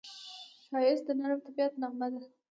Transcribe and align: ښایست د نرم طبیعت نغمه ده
ښایست 0.69 1.03
د 1.07 1.09
نرم 1.19 1.39
طبیعت 1.45 1.73
نغمه 1.81 2.07
ده 2.13 2.21